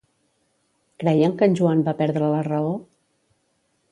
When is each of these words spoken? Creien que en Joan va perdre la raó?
Creien 1.03 1.35
que 1.41 1.49
en 1.51 1.57
Joan 1.59 1.85
va 1.89 1.95
perdre 2.01 2.31
la 2.37 2.41
raó? 2.47 2.75